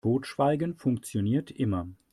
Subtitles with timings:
[0.03, 1.87] Totschweigen funktioniert immer.